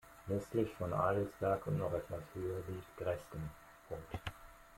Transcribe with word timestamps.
Westlich 0.25 0.71
von 0.79 0.91
Adelsberg 0.93 1.67
und 1.67 1.77
noch 1.77 1.93
etwas 1.93 2.23
höher 2.33 2.63
liegt 2.69 2.97
Gresgen. 2.97 3.51